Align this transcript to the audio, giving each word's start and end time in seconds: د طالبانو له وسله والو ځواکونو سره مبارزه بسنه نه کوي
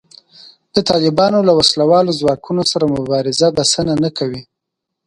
د 0.75 0.77
طالبانو 0.89 1.39
له 1.47 1.53
وسله 1.59 1.83
والو 1.91 2.17
ځواکونو 2.19 2.63
سره 2.71 2.93
مبارزه 2.95 3.47
بسنه 3.57 3.93
نه 4.03 4.09
کوي 4.17 4.41